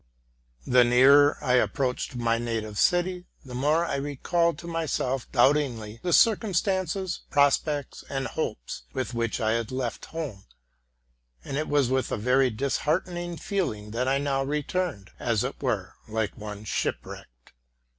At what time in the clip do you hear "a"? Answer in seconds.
12.11-12.17